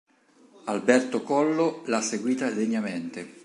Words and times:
Alberto 0.65 1.21
Collo 1.21 1.83
l'ha 1.85 2.01
seguita 2.01 2.49
degnamente. 2.49 3.37